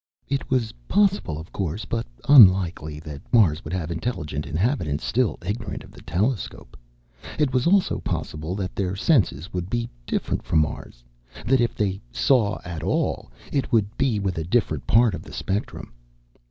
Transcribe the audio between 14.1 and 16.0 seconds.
with a different part of the spectrum.